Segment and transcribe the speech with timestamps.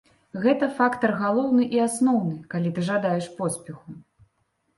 [0.43, 3.89] Гэта фактар галоўны і асноўны, калі ты жадаеш поспеху.